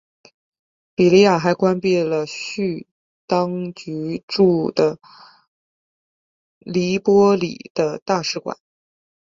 [0.95, 2.87] 利比亚还关闭了叙
[3.27, 4.97] 当局驻的
[6.57, 8.57] 黎波里的大使馆。